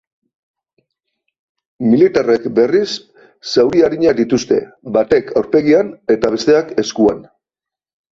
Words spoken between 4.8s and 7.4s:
batek aurpegian eta besteak eskuan.